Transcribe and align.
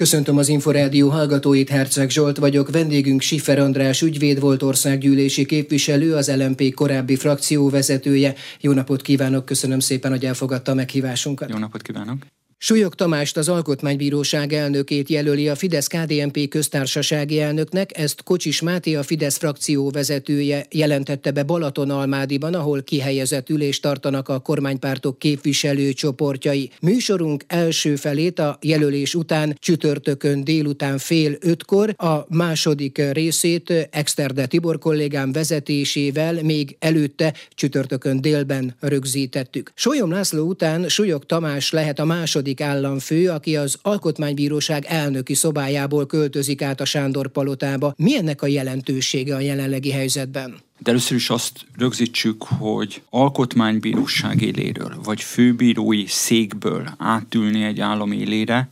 Köszöntöm 0.00 0.38
az 0.38 0.48
Inforádió 0.48 1.08
hallgatóit, 1.08 1.68
Herceg 1.68 2.10
Zsolt 2.10 2.38
vagyok, 2.38 2.70
vendégünk 2.70 3.20
Sifer 3.20 3.58
András 3.58 4.02
ügyvéd 4.02 4.40
volt 4.40 4.62
országgyűlési 4.62 5.46
képviselő, 5.46 6.14
az 6.14 6.36
LMP 6.36 6.74
korábbi 6.74 7.16
frakcióvezetője. 7.16 8.34
Jó 8.60 8.72
napot 8.72 9.02
kívánok, 9.02 9.44
köszönöm 9.44 9.80
szépen, 9.80 10.10
hogy 10.10 10.24
elfogadta 10.24 10.72
a 10.72 10.74
meghívásunkat. 10.74 11.50
Jó 11.50 11.58
napot 11.58 11.82
kívánok! 11.82 12.39
Súlyog 12.62 12.94
Tamást 12.94 13.36
az 13.36 13.48
Alkotmánybíróság 13.48 14.52
elnökét 14.52 15.08
jelöli 15.08 15.48
a 15.48 15.54
fidesz 15.54 15.86
KDNP 15.86 16.48
köztársasági 16.48 17.40
elnöknek, 17.40 17.98
ezt 17.98 18.22
Kocsis 18.22 18.60
Máté 18.60 18.94
a 18.94 19.02
Fidesz 19.02 19.36
frakció 19.36 19.90
vezetője 19.90 20.66
jelentette 20.70 21.30
be 21.30 21.42
Balatonalmádiban, 21.42 22.54
ahol 22.54 22.82
kihelyezett 22.82 23.48
ülést 23.48 23.82
tartanak 23.82 24.28
a 24.28 24.38
kormánypártok 24.38 25.18
képviselőcsoportjai. 25.18 26.70
Műsorunk 26.80 27.44
első 27.46 27.96
felét 27.96 28.38
a 28.38 28.58
jelölés 28.60 29.14
után 29.14 29.56
csütörtökön 29.58 30.44
délután 30.44 30.98
fél 30.98 31.36
ötkor, 31.40 31.94
a 31.96 32.26
második 32.28 33.02
részét 33.12 33.88
Exterde 33.90 34.46
Tibor 34.46 34.78
kollégám 34.78 35.32
vezetésével 35.32 36.42
még 36.42 36.76
előtte 36.78 37.34
csütörtökön 37.54 38.20
délben 38.20 38.76
rögzítettük. 38.80 39.72
Solyom 39.74 40.10
László 40.10 40.46
után 40.46 40.88
Súlyog 40.88 41.26
Tamás 41.26 41.72
lehet 41.72 41.98
a 41.98 42.04
második 42.04 42.48
második 42.50 42.60
államfő, 42.60 43.30
aki 43.30 43.56
az 43.56 43.78
Alkotmánybíróság 43.82 44.84
elnöki 44.84 45.34
szobájából 45.34 46.06
költözik 46.06 46.62
át 46.62 46.80
a 46.80 46.84
Sándor 46.84 47.28
palotába. 47.28 47.94
Mi 47.96 48.16
a 48.36 48.46
jelentősége 48.46 49.34
a 49.34 49.40
jelenlegi 49.40 49.90
helyzetben? 49.90 50.54
De 50.78 50.90
először 50.90 51.16
is 51.16 51.30
azt 51.30 51.66
rögzítsük, 51.78 52.42
hogy 52.42 53.02
alkotmánybíróság 53.10 54.40
éléről, 54.40 55.00
vagy 55.04 55.20
főbírói 55.20 56.06
székből 56.06 56.94
átülni 56.98 57.62
egy 57.64 57.80
állam 57.80 58.12
élére, 58.12 58.68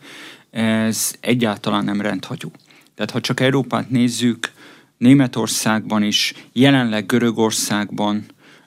ez 0.50 1.14
egyáltalán 1.20 1.84
nem 1.84 2.00
rendhagyó. 2.00 2.50
Tehát 2.94 3.10
ha 3.10 3.20
csak 3.20 3.40
Európát 3.40 3.90
nézzük, 3.90 4.52
Németországban 4.98 6.02
is, 6.02 6.34
jelenleg 6.52 7.06
Görögországban 7.06 8.24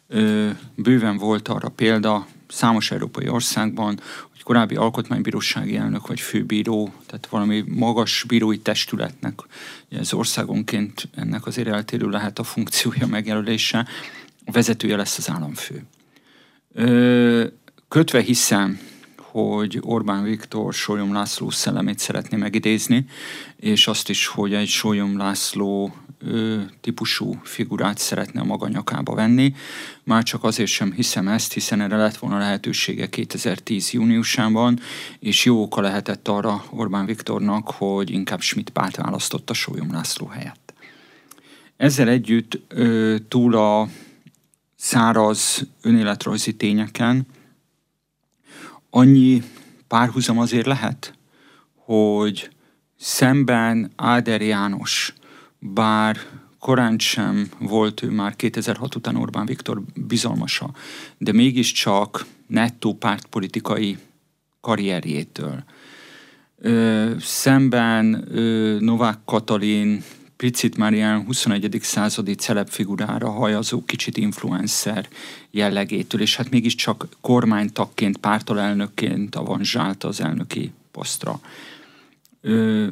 ö, 0.07 0.50
bőven 0.75 1.17
volt 1.17 1.47
arra 1.47 1.69
példa, 1.69 2.28
számos 2.52 2.91
európai 2.91 3.28
országban, 3.28 4.00
egy 4.42 4.47
korábbi 4.47 4.75
alkotmánybírósági 4.75 5.75
elnök 5.75 6.08
vagy 6.08 6.20
főbíró, 6.20 6.94
tehát 7.06 7.28
valami 7.28 7.64
magas 7.67 8.23
bírói 8.28 8.59
testületnek, 8.59 9.39
ez 9.89 10.14
országonként 10.14 11.09
ennek 11.16 11.45
azért 11.45 11.67
eltérő 11.67 12.09
lehet 12.09 12.39
a 12.39 12.44
funkciója 12.44 13.08
megjelölése, 13.08 13.88
a 14.45 14.52
vezetője 14.52 14.95
lesz 14.95 15.17
az 15.17 15.30
államfő. 15.30 15.84
Kötve 17.88 18.22
hiszem, 18.22 18.80
hogy 19.17 19.78
Orbán 19.81 20.23
Viktor 20.23 20.73
Sólyom 20.73 21.14
László 21.14 21.50
szellemét 21.50 22.00
szeretné 22.00 22.38
megidézni, 22.38 23.06
és 23.56 23.88
azt 23.88 24.09
is, 24.09 24.28
hogy 24.28 24.53
egy 24.53 24.67
Sólyom 24.67 25.17
László 25.17 25.95
típusú 26.81 27.39
figurát 27.44 27.97
szeretne 27.97 28.41
a 28.41 28.44
maga 28.44 28.67
nyakába 28.67 29.16
venni. 29.16 29.53
Már 30.03 30.23
csak 30.23 30.44
azért 30.44 30.69
sem 30.69 30.91
hiszem 30.91 31.28
ezt, 31.28 31.53
hiszen 31.53 31.81
erre 31.81 31.97
lett 31.97 32.17
volna 32.17 32.38
lehetősége 32.38 33.09
2010 33.09 33.91
júniusában, 33.91 34.80
és 35.19 35.45
jó 35.45 35.61
oka 35.61 35.81
lehetett 35.81 36.28
arra 36.28 36.63
Orbán 36.69 37.05
Viktornak, 37.05 37.69
hogy 37.72 38.09
inkább 38.09 38.41
Schmidt 38.41 38.69
párt 38.69 38.95
választotta 38.95 39.53
Sólyom 39.53 39.91
László 39.91 40.28
helyett. 40.28 40.73
Ezzel 41.78 42.08
együtt 42.08 42.73
túl 43.28 43.56
a 43.56 43.88
száraz 44.75 45.67
önéletrajzi 45.81 46.56
tényeken 46.56 47.28
annyi 48.89 49.44
párhuzam 49.88 50.39
azért 50.39 50.66
lehet, 50.66 51.13
hogy 51.75 52.50
szemben 52.97 53.91
Áder 53.95 54.41
János 54.41 55.13
bár 55.61 56.17
korán 56.59 56.99
sem 56.99 57.49
volt 57.59 58.03
ő 58.03 58.09
már 58.09 58.35
2006 58.35 58.95
után 58.95 59.15
Orbán 59.15 59.45
Viktor 59.45 59.81
bizalmasa, 59.95 60.73
de 61.17 61.31
mégiscsak 61.31 62.25
nettó 62.47 62.94
pártpolitikai 62.94 63.97
karrierjétől. 64.61 65.63
Ö, 66.57 67.11
szemben 67.19 68.27
ö, 68.31 68.77
Novák 68.79 69.17
Katalin 69.25 70.03
picit 70.38 70.77
már 70.77 70.94
ilyen 70.94 71.25
21. 71.25 71.77
századi 71.81 72.35
celebfigurára 72.35 73.29
hajazó, 73.29 73.83
kicsit 73.85 74.17
influencer 74.17 75.07
jellegétől, 75.51 76.21
és 76.21 76.35
hát 76.35 76.50
mégiscsak 76.50 77.07
kormánytagként, 77.21 78.17
pártalelnökként 78.17 79.35
avanzsált 79.35 80.03
az 80.03 80.21
elnöki 80.21 80.71
posztra. 80.91 81.39
Ö, 82.41 82.88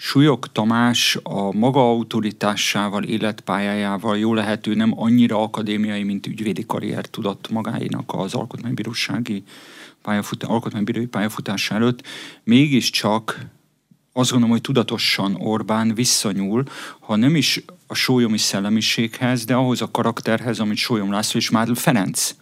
Súlyog 0.00 0.46
Tamás 0.46 1.18
a 1.22 1.52
maga 1.52 1.80
autoritásával, 1.80 3.02
életpályájával. 3.02 4.18
Jó 4.18 4.34
lehető 4.34 4.74
nem 4.74 5.00
annyira 5.00 5.42
akadémiai, 5.42 6.02
mint 6.02 6.26
ügyvédi 6.26 6.66
karrier 6.66 7.06
tudott 7.06 7.50
magáinak 7.50 8.12
az 8.14 8.34
alkotmánybírósági 8.34 9.42
pályafut, 10.02 10.42
alkotmánybírói 10.44 11.06
pályafutás 11.06 11.70
előtt, 11.70 12.06
mégiscsak 12.44 13.46
azt 14.12 14.30
gondolom, 14.30 14.54
hogy 14.54 14.64
tudatosan 14.64 15.34
Orbán 15.34 15.94
visszanyúl, 15.94 16.64
ha 17.00 17.16
nem 17.16 17.36
is 17.36 17.64
a 17.86 17.94
sólyomi 17.94 18.38
szellemiséghez, 18.38 19.44
de 19.44 19.54
ahhoz 19.54 19.82
a 19.82 19.90
karakterhez, 19.90 20.60
amit 20.60 20.76
Sólyom 20.76 21.12
László 21.12 21.40
és 21.40 21.50
Mádl 21.50 21.72
Ferenc 21.72 22.34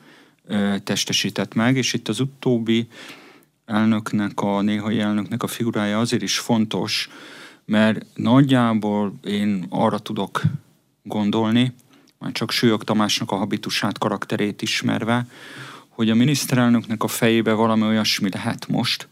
ö, 0.46 0.74
testesített 0.84 1.54
meg, 1.54 1.76
és 1.76 1.92
itt 1.92 2.08
az 2.08 2.20
utóbbi 2.20 2.88
elnöknek, 3.66 4.40
a 4.40 4.60
néhai 4.60 5.00
elnöknek 5.00 5.42
a 5.42 5.46
figurája 5.46 5.98
azért 5.98 6.22
is 6.22 6.38
fontos, 6.38 7.08
mert 7.66 8.06
nagyjából 8.14 9.14
én 9.24 9.66
arra 9.68 9.98
tudok 9.98 10.42
gondolni, 11.02 11.72
már 12.18 12.32
csak 12.32 12.50
Sőjök 12.50 12.84
Tamásnak 12.84 13.30
a 13.30 13.36
habitusát, 13.36 13.98
karakterét 13.98 14.62
ismerve, 14.62 15.26
hogy 15.88 16.10
a 16.10 16.14
miniszterelnöknek 16.14 17.02
a 17.02 17.08
fejébe 17.08 17.52
valami 17.52 17.82
olyasmi 17.82 18.28
lehet 18.32 18.68
most, 18.68 19.08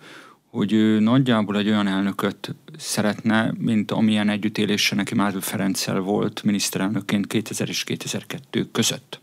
hogy 0.51 0.73
ő 0.73 0.99
nagyjából 0.99 1.57
egy 1.57 1.69
olyan 1.69 1.87
elnököt 1.87 2.55
szeretne, 2.79 3.53
mint 3.59 3.91
amilyen 3.91 4.29
együttélése 4.29 4.95
neki 4.95 5.15
Mádl 5.15 5.39
Ferenccel 5.39 6.01
volt 6.01 6.43
miniszterelnökként 6.43 7.27
2000 7.27 7.69
és 7.69 7.85
2002 7.85 8.69
között. 8.73 9.21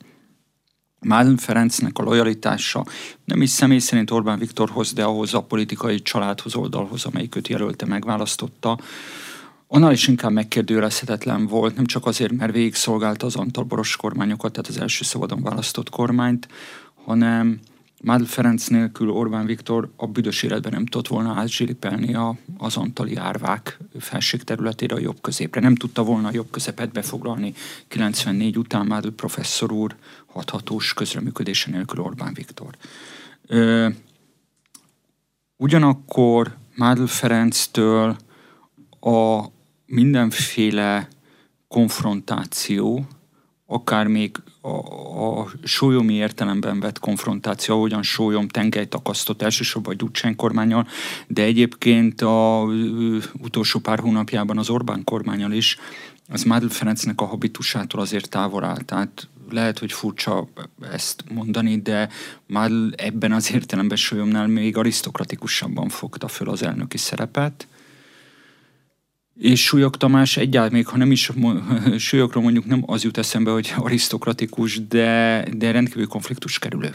Mádl 1.06 1.36
Ferencnek 1.36 1.98
a 1.98 2.04
lojalitása 2.04 2.86
nem 3.26 3.42
is 3.42 3.50
személy 3.50 3.80
szerint 3.80 4.12
Orbán 4.12 4.40
Viktorhoz, 4.40 4.94
de 4.94 5.04
ahhoz 5.04 5.34
a 5.34 5.42
politikai 5.42 6.02
családhoz, 6.02 6.56
oldalhoz, 6.56 7.06
amelyik 7.06 7.36
őt 7.36 7.48
jelölte, 7.48 7.86
megválasztotta, 7.86 8.80
annál 9.68 9.92
is 9.92 10.08
inkább 10.08 10.32
megkérdőjelezhetetlen 10.32 11.48
volt, 11.48 11.76
nem 11.76 11.86
csak 11.86 12.06
azért, 12.06 12.32
mert 12.32 12.54
végig 12.54 12.76
szolgálta 12.76 13.26
az 13.26 13.36
Antal 13.36 13.64
Boros 13.64 13.96
kormányokat, 13.96 14.52
tehát 14.52 14.68
az 14.68 14.78
első 14.78 15.04
szabadon 15.04 15.42
választott 15.42 15.90
kormányt, 15.90 16.48
hanem 17.06 17.60
Mádl 18.04 18.24
Ferenc 18.24 18.68
nélkül 18.68 19.10
Orbán 19.10 19.46
Viktor 19.46 19.90
a 19.96 20.08
büdös 20.08 20.44
életben 20.44 20.72
nem 20.72 20.86
tudott 20.86 21.08
volna 21.08 21.34
átzsilipelni 21.36 22.14
a, 22.14 22.38
az 22.58 22.78
antali 22.78 23.16
árvák 23.16 23.80
felség 24.00 24.44
területére 24.44 24.96
a 24.96 25.00
jobb 25.00 25.22
középre. 25.22 25.62
Nem 25.62 25.76
tudta 25.76 26.04
volna 26.04 26.28
a 26.28 26.32
jobb 26.34 26.52
közepet 26.52 26.92
befoglalni 26.92 27.54
94 27.88 28.58
után 28.58 28.86
Mádl 28.86 29.08
professzor 29.08 29.72
úr 29.72 29.96
hathatós 30.32 30.94
közreműködése 30.94 31.72
nélkül 31.72 32.04
Orbán 32.04 32.34
Viktor. 32.34 32.78
Ö, 33.48 33.90
ugyanakkor 35.58 36.58
Mádl 36.76 37.06
Ferenctől 37.06 38.18
a 39.00 39.46
mindenféle 39.86 41.08
konfrontáció, 41.68 43.08
akár 43.66 44.08
még 44.08 44.38
a, 44.62 44.70
a 45.40 45.52
sólyomi 45.64 46.14
értelemben 46.14 46.80
vett 46.80 47.00
konfrontáció, 47.00 47.76
ahogyan 47.76 48.04
sólyom 48.04 48.48
tengelyt 48.48 48.96
akasztott 48.96 49.42
elsősorban 49.42 49.94
a 49.94 49.98
Gyurcsány 49.98 50.36
kormányal, 50.36 50.88
de 51.28 51.44
egyébként 51.44 52.22
a 52.22 52.64
utolsó 53.42 53.80
pár 53.80 54.00
hónapjában 54.00 54.58
az 54.58 54.70
Orbán 54.70 55.04
kormányal 55.04 55.52
is, 55.52 55.78
az 56.30 56.44
Mádl 56.44 56.68
Ferencnek 56.68 57.22
a 57.22 57.26
habitusától 57.26 58.02
azért 58.02 58.30
távol 58.30 58.64
áll. 58.64 58.82
Tehát 58.82 59.30
lehet, 59.52 59.80
hogy 59.80 59.92
furcsa 59.92 60.48
ezt 60.92 61.24
mondani, 61.34 61.82
de 61.82 62.10
már 62.48 62.72
ebben 62.96 63.32
az 63.32 63.52
értelemben 63.52 63.98
Sólyomnál 63.98 64.48
még 64.48 64.78
arisztokratikusabban 64.78 65.90
fogta 65.90 66.28
föl 66.28 66.50
az 66.50 66.64
elnöki 66.64 66.98
szerepet. 66.98 67.68
És 69.40 69.64
Súlyog 69.64 69.98
Tamás 69.98 70.38
egyáltalán, 70.38 70.72
még 70.72 70.88
ha 70.88 70.98
nem 70.98 71.12
is 71.12 71.32
súlyokról 71.98 72.44
mondjuk 72.44 72.66
nem 72.66 72.84
az 72.86 73.04
jut 73.04 73.18
eszembe, 73.18 73.52
hogy 73.52 73.74
arisztokratikus, 73.78 74.88
de, 74.88 75.46
de 75.58 75.72
rendkívül 75.72 76.08
konfliktus 76.08 76.60
kerülő. 76.60 76.92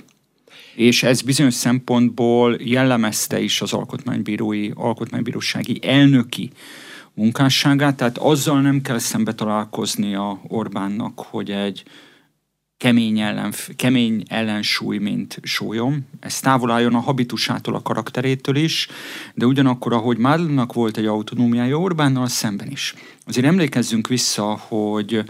És 0.74 1.02
ez 1.02 1.22
bizonyos 1.22 1.54
szempontból 1.54 2.56
jellemezte 2.60 3.40
is 3.40 3.60
az 3.60 3.72
alkotmánybírói, 3.72 4.70
alkotmánybírósági 4.74 5.80
elnöki 5.82 6.50
munkásságát, 7.16 7.96
tehát 7.96 8.18
azzal 8.18 8.60
nem 8.60 8.80
kell 8.82 8.98
szembe 8.98 9.34
találkozni 9.34 10.14
a 10.14 10.40
Orbánnak, 10.48 11.18
hogy 11.18 11.50
egy 11.50 11.82
kemény, 12.78 13.20
ellen, 13.20 13.52
kemény 13.76 14.22
ellensúly, 14.28 14.98
mint 14.98 15.38
sólyom. 15.42 16.08
Ez 16.20 16.40
távol 16.40 16.70
álljon 16.70 16.94
a 16.94 17.00
habitusától, 17.00 17.74
a 17.74 17.82
karakterétől 17.82 18.56
is, 18.56 18.88
de 19.34 19.46
ugyanakkor, 19.46 19.92
ahogy 19.92 20.18
Mádlnak 20.18 20.72
volt 20.72 20.96
egy 20.96 21.06
autonómiája 21.06 21.78
Orbánnal 21.78 22.28
szemben 22.28 22.70
is. 22.70 22.94
Azért 23.24 23.46
emlékezzünk 23.46 24.06
vissza, 24.06 24.44
hogy 24.44 25.24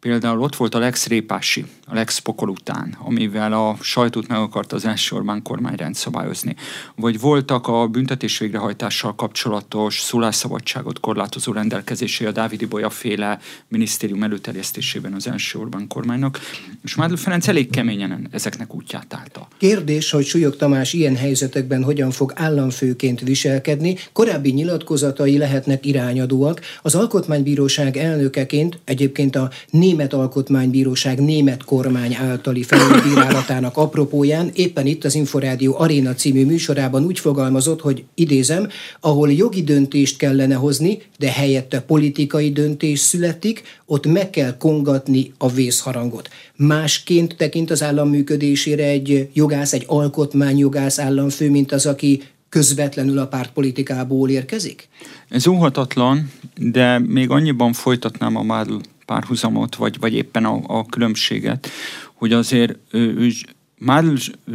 Például 0.00 0.40
ott 0.40 0.56
volt 0.56 0.74
a 0.74 0.78
Lex 0.78 1.06
Répási, 1.06 1.64
a 1.86 1.94
Lex 1.94 2.18
Pokol 2.18 2.48
után, 2.48 2.96
amivel 2.98 3.52
a 3.52 3.76
sajtót 3.80 4.28
meg 4.28 4.38
akarta 4.38 4.76
az 4.76 4.84
első 4.84 5.16
Orbán 5.16 5.42
kormány 5.42 5.74
rendszabályozni. 5.74 6.56
Vagy 6.96 7.20
voltak 7.20 7.66
a 7.66 7.86
büntetés 7.86 8.38
végrehajtással 8.38 9.14
kapcsolatos 9.14 10.00
szólásszabadságot 10.00 11.00
korlátozó 11.00 11.52
rendelkezésé 11.52 12.26
a 12.26 12.30
Dávidi 12.30 12.64
Bolya 12.64 12.90
féle 12.90 13.38
minisztérium 13.68 14.22
előterjesztésében 14.22 15.12
az 15.12 15.26
első 15.26 15.58
Orbán 15.58 15.86
kormánynak, 15.88 16.40
és 16.84 16.94
Mádl 16.94 17.14
Ferenc 17.14 17.48
elég 17.48 17.70
keményen 17.70 18.28
ezeknek 18.30 18.74
útját 18.74 19.14
állta. 19.14 19.48
Kérdés, 19.58 20.10
hogy 20.10 20.24
Súlyog 20.24 20.56
Tamás 20.56 20.92
ilyen 20.92 21.16
helyzetekben 21.16 21.84
hogyan 21.84 22.10
fog 22.10 22.32
államfőként 22.34 23.20
viselkedni, 23.20 23.96
korábbi 24.12 24.50
nyilatkozatai 24.50 25.38
lehetnek 25.38 25.86
irányadóak. 25.86 26.60
Az 26.82 26.94
Alkotmánybíróság 26.94 27.96
elnökeként 27.96 28.78
egyébként 28.84 29.36
a 29.36 29.50
Német 29.86 30.12
Alkotmánybíróság 30.12 31.20
német 31.20 31.64
kormány 31.64 32.14
általi 32.14 32.62
felülbírálatának 32.62 33.76
apropóján 33.76 34.50
éppen 34.54 34.86
itt 34.86 35.04
az 35.04 35.14
Inforádió 35.14 35.78
Aréna 35.78 36.14
című 36.14 36.44
műsorában 36.44 37.04
úgy 37.04 37.18
fogalmazott, 37.18 37.80
hogy 37.80 38.04
idézem, 38.14 38.68
ahol 39.00 39.32
jogi 39.32 39.62
döntést 39.62 40.16
kellene 40.16 40.54
hozni, 40.54 41.02
de 41.18 41.30
helyette 41.30 41.80
politikai 41.80 42.52
döntés 42.52 42.98
születik, 42.98 43.62
ott 43.84 44.06
meg 44.06 44.30
kell 44.30 44.56
kongatni 44.56 45.32
a 45.38 45.48
vészharangot. 45.48 46.28
Másként 46.56 47.36
tekint 47.36 47.70
az 47.70 47.82
állam 47.82 48.08
működésére 48.08 48.84
egy 48.84 49.28
jogász, 49.32 49.72
egy 49.72 49.84
alkotmányjogász 49.86 50.98
államfő, 50.98 51.50
mint 51.50 51.72
az, 51.72 51.86
aki 51.86 52.22
közvetlenül 52.48 53.18
a 53.18 53.26
pártpolitikából 53.26 54.30
érkezik? 54.30 54.88
Ez 55.28 55.46
óhatatlan, 55.46 56.30
de 56.56 56.98
még 56.98 57.30
annyiban 57.30 57.72
folytatnám 57.72 58.36
a 58.36 58.42
Mádl 58.42 58.74
párhuzamot, 59.06 59.74
vagy, 59.76 59.98
vagy 59.98 60.14
éppen 60.14 60.44
a, 60.44 60.60
a 60.66 60.86
különbséget, 60.86 61.68
hogy 62.14 62.32
azért 62.32 62.78
ő, 62.90 63.16
ő 63.18 63.30
már 63.78 64.04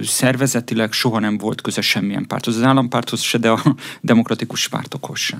szervezetileg 0.03 0.91
soha 0.91 1.19
nem 1.19 1.37
volt 1.37 1.61
köze 1.61 1.81
semmilyen 1.81 2.27
párthoz, 2.27 2.55
az 2.55 2.63
állampárthoz 2.63 3.21
se, 3.21 3.37
de 3.37 3.49
a 3.49 3.75
demokratikus 4.01 4.67
pártokhoz 4.67 5.19
sem. 5.19 5.39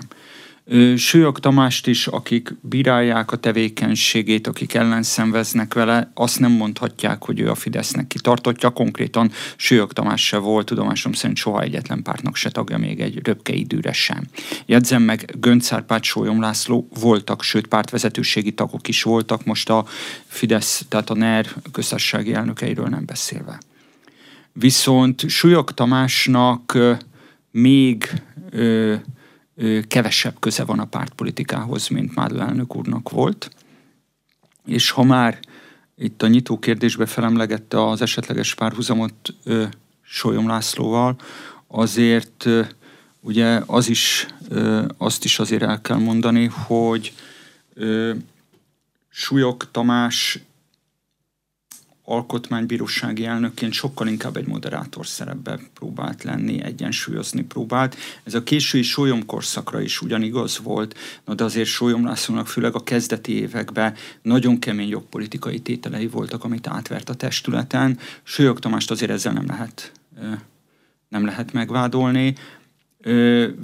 Sőjök 0.98 1.40
Tamást 1.40 1.88
is, 1.88 2.08
akik 2.08 2.56
bírálják 2.62 3.32
a 3.32 3.36
tevékenységét, 3.36 4.48
akik 4.48 4.74
ellenszenveznek 4.74 5.74
vele, 5.74 6.12
azt 6.14 6.40
nem 6.40 6.52
mondhatják, 6.52 7.24
hogy 7.24 7.40
ő 7.40 7.50
a 7.50 7.56
Fidesznek 7.56 8.08
kitartottja. 8.08 8.70
Konkrétan 8.70 9.32
Sőjök 9.56 9.94
Tamás 9.94 10.26
se 10.26 10.38
volt, 10.38 10.66
tudomásom 10.66 11.14
szerint 11.14 11.38
soha 11.38 11.62
egyetlen 11.62 12.04
pártnak 12.04 12.36
se 12.36 12.50
tagja, 12.50 12.78
még 12.78 13.00
egy 13.00 13.20
röpke 13.24 13.54
időre 13.54 13.92
sem. 13.92 14.28
Jegyzem 14.66 15.02
meg, 15.02 15.36
Gönc 15.40 15.72
Árpád, 15.72 16.04
Sólyom 16.04 16.42
László 16.42 16.88
voltak, 17.00 17.44
sőt 17.44 17.68
pártvezetőségi 17.68 18.52
tagok 18.52 18.88
is 18.88 19.04
voltak, 19.04 19.46
most 19.46 19.70
a 19.70 19.86
Fidesz, 20.26 20.86
tehát 20.90 21.10
a 21.10 21.16
NER 21.16 21.48
köztársasági 21.72 22.34
elnökeiről 22.34 22.88
nem 22.88 23.06
beszélve. 23.06 23.60
Viszont 24.54 25.30
Súlyog 25.30 25.72
Tamásnak 25.72 26.78
még 27.52 28.10
kevesebb 29.88 30.40
köze 30.40 30.64
van 30.64 30.80
a 30.80 30.86
pártpolitikához, 30.86 31.88
mint 31.88 32.16
Mádl 32.16 32.40
elnök 32.40 32.76
úrnak 32.76 33.10
volt. 33.10 33.52
És 34.66 34.90
ha 34.90 35.04
már 35.04 35.40
itt 35.96 36.22
a 36.22 36.28
nyitó 36.28 36.60
kérdésbe 36.60 37.06
felemlegette 37.06 37.88
az 37.88 38.02
esetleges 38.02 38.56
párhuzamot 38.56 39.14
ö, 39.44 39.64
Solyom 40.02 40.48
Lászlóval, 40.48 41.16
azért 41.68 42.46
ugye 43.20 43.62
az 43.66 43.90
is, 43.90 44.28
azt 44.98 45.24
is 45.24 45.40
azért 45.40 45.62
el 45.62 45.82
kell 45.82 45.98
mondani, 45.98 46.46
hogy 46.46 47.14
Súlyok 49.10 49.72
Tamás 49.72 50.40
alkotmánybírósági 52.12 53.26
elnökként 53.26 53.74
sokkal 53.74 54.08
inkább 54.08 54.38
egy 54.38 54.48
moderátor 54.48 55.08
szerepbe 55.08 55.60
próbált 55.74 56.24
lenni, 56.24 56.64
egyensúlyozni 56.64 57.44
próbált. 57.44 57.96
Ez 58.24 58.34
a 58.34 58.44
késői 58.44 58.82
sólyom 58.82 59.26
korszakra 59.26 59.82
is 59.82 60.02
ugyanigaz 60.02 60.60
volt, 60.64 60.98
na 61.26 61.34
de 61.34 61.44
azért 61.44 61.68
sólyom 61.68 62.06
Lászlónak 62.06 62.48
főleg 62.48 62.76
a 62.76 62.84
kezdeti 62.84 63.34
években 63.34 63.96
nagyon 64.22 64.60
kemény 64.60 64.90
jogpolitikai 64.90 65.60
tételei 65.60 66.08
voltak, 66.08 66.44
amit 66.44 66.68
átvert 66.68 67.10
a 67.10 67.14
testületen. 67.14 68.00
Sólyog 68.24 68.60
Tamást 68.60 68.92
azért 68.92 69.12
ezzel 69.12 69.34
nem 69.34 69.46
lehet 69.48 69.92
nem 71.12 71.26
lehet 71.26 71.54
megvádolni 71.54 72.36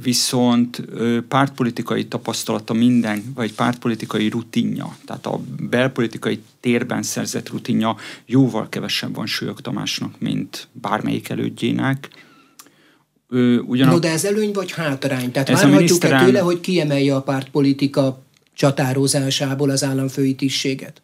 viszont 0.02 0.82
pártpolitikai 1.28 2.06
tapasztalata 2.06 2.74
minden, 2.74 3.24
vagy 3.36 3.54
pártpolitikai 3.54 4.30
rutinja, 4.30 4.98
tehát 5.06 5.26
a 5.26 5.40
belpolitikai 5.70 6.42
térben 6.60 7.04
szerzett 7.04 7.50
rutinja 7.50 7.96
jóval 8.26 8.70
kevesebb 8.70 9.16
van 9.16 9.26
Sőjök 9.26 9.62
Tamásnak, 9.62 10.20
mint 10.20 10.68
bármelyik 10.72 11.30
elődjének. 11.30 12.10
Ugyanak... 13.66 13.94
No, 13.94 14.00
de 14.00 14.12
ez 14.12 14.26
előny 14.26 14.52
vagy 14.52 14.72
hátrány? 14.72 15.32
Tehát 15.32 15.50
ez 15.50 15.56
várhatjuk 15.56 15.82
miniszterán... 15.82 16.26
tőle, 16.26 16.40
hogy 16.40 16.60
kiemelje 16.60 17.16
a 17.16 17.22
pártpolitika 17.22 18.24
csatározásából 18.54 19.70
az 19.70 19.84
államfői 19.84 20.36
tisztséget? 20.36 21.02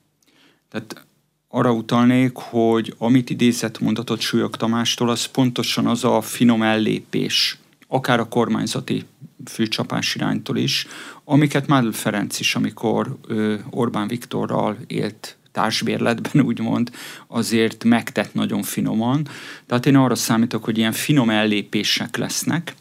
Tehát 0.69 1.05
arra 1.47 1.71
utalnék, 1.71 2.31
hogy 2.33 2.93
amit 2.97 3.29
idézett 3.29 3.79
mondatot 3.79 4.19
Súlyog 4.19 4.55
Tamástól, 4.55 5.09
az 5.09 5.25
pontosan 5.25 5.87
az 5.87 6.03
a 6.03 6.21
finom 6.21 6.61
ellépés, 6.61 7.57
akár 7.93 8.19
a 8.19 8.27
kormányzati 8.27 9.05
főcsapás 9.45 10.15
iránytól 10.15 10.57
is, 10.57 10.87
amiket 11.23 11.67
Mádl 11.67 11.89
Ferenc 11.89 12.39
is, 12.39 12.55
amikor 12.55 13.17
ö, 13.27 13.55
Orbán 13.69 14.07
Viktorral 14.07 14.77
élt 14.87 15.37
társbérletben, 15.51 16.43
úgymond, 16.49 16.91
azért 17.27 17.83
megtett 17.83 18.33
nagyon 18.33 18.63
finoman. 18.63 19.27
Tehát 19.65 19.85
én 19.85 19.95
arra 19.95 20.15
számítok, 20.15 20.63
hogy 20.63 20.77
ilyen 20.77 20.91
finom 20.91 21.29
ellépések 21.29 22.17
lesznek. 22.17 22.75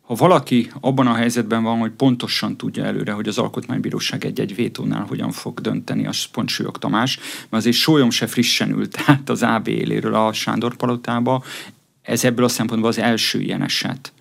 Ha 0.00 0.14
valaki 0.14 0.70
abban 0.80 1.06
a 1.06 1.14
helyzetben 1.14 1.62
van, 1.62 1.78
hogy 1.78 1.90
pontosan 1.90 2.56
tudja 2.56 2.84
előre, 2.84 3.12
hogy 3.12 3.28
az 3.28 3.38
Alkotmánybíróság 3.38 4.24
egy-egy 4.24 4.54
vétónál 4.54 5.04
hogyan 5.08 5.30
fog 5.30 5.60
dönteni, 5.60 6.06
az 6.06 6.24
pont 6.24 6.48
Súlyog 6.48 6.78
Tamás, 6.78 7.16
mert 7.16 7.62
azért 7.62 7.76
Sólyom 7.76 8.10
se 8.10 8.26
frissen 8.26 8.70
ült 8.70 8.98
át 9.06 9.28
az 9.28 9.42
AB 9.42 9.68
éléről 9.68 10.14
a 10.14 10.32
Sándor 10.32 10.76
palotába, 10.76 11.42
ez 12.04 12.24
ebből 12.24 12.44
a 12.44 12.48
szempontból 12.48 12.90
az 12.90 12.98
első 12.98 13.40
ilyen 13.40 13.62
eset. 13.62 14.12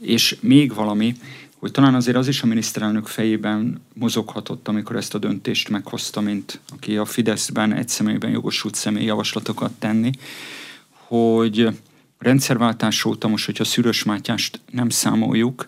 És 0.00 0.36
még 0.40 0.74
valami, 0.74 1.16
hogy 1.58 1.70
talán 1.70 1.94
azért 1.94 2.16
az 2.16 2.28
is 2.28 2.42
a 2.42 2.46
miniszterelnök 2.46 3.06
fejében 3.06 3.82
mozoghatott, 3.94 4.68
amikor 4.68 4.96
ezt 4.96 5.14
a 5.14 5.18
döntést 5.18 5.68
meghozta, 5.68 6.20
mint 6.20 6.60
aki 6.72 6.96
a 6.96 7.04
Fideszben 7.04 7.72
egy 7.72 7.88
személyben 7.88 8.30
jogosult 8.30 8.74
személy 8.74 9.04
javaslatokat 9.04 9.72
tenni, 9.72 10.10
hogy 10.90 11.68
rendszerváltás 12.18 13.04
óta 13.04 13.28
most, 13.28 13.44
hogyha 13.46 13.64
Szűrös 13.64 14.02
Mátyást 14.02 14.60
nem 14.70 14.88
számoljuk, 14.88 15.66